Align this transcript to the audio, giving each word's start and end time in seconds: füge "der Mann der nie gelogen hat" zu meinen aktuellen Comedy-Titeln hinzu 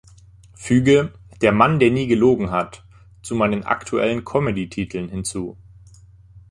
füge 0.55 1.13
"der 1.43 1.51
Mann 1.51 1.77
der 1.77 1.91
nie 1.91 2.07
gelogen 2.07 2.49
hat" 2.49 2.83
zu 3.21 3.35
meinen 3.35 3.61
aktuellen 3.65 4.25
Comedy-Titeln 4.25 5.09
hinzu 5.09 5.59